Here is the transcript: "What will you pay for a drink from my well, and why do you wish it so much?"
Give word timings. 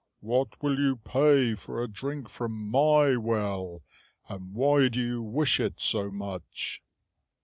"What 0.21 0.59
will 0.63 0.79
you 0.79 0.95
pay 0.95 1.53
for 1.53 1.83
a 1.83 1.87
drink 1.87 2.27
from 2.27 2.53
my 2.71 3.15
well, 3.17 3.83
and 4.27 4.55
why 4.55 4.87
do 4.87 4.99
you 4.99 5.21
wish 5.21 5.59
it 5.59 5.79
so 5.79 6.09
much?" 6.09 6.81